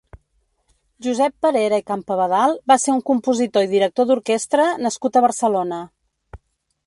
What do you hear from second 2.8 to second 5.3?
ser un compositor i director d'orquestra nascut a